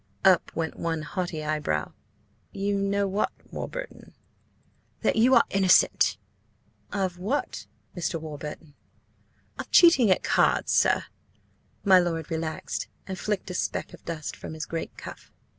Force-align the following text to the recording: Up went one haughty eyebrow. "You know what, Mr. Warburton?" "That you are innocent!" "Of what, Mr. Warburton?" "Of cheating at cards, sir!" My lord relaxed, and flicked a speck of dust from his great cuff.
Up 0.25 0.51
went 0.55 0.79
one 0.79 1.03
haughty 1.03 1.45
eyebrow. 1.45 1.91
"You 2.51 2.75
know 2.75 3.07
what, 3.07 3.31
Mr. 3.37 3.51
Warburton?" 3.53 4.15
"That 5.01 5.15
you 5.15 5.35
are 5.35 5.43
innocent!" 5.51 6.17
"Of 6.91 7.19
what, 7.19 7.67
Mr. 7.95 8.19
Warburton?" 8.19 8.73
"Of 9.59 9.69
cheating 9.69 10.09
at 10.09 10.23
cards, 10.23 10.71
sir!" 10.71 11.05
My 11.83 11.99
lord 11.99 12.31
relaxed, 12.31 12.87
and 13.05 13.19
flicked 13.19 13.51
a 13.51 13.53
speck 13.53 13.93
of 13.93 14.03
dust 14.03 14.35
from 14.35 14.55
his 14.55 14.65
great 14.65 14.97
cuff. 14.97 15.31